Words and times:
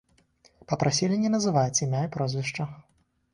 Папрасілі 0.71 1.19
не 1.25 1.29
называць 1.35 1.81
імя 1.87 2.01
і 2.09 2.11
прозвішча. 2.17 2.69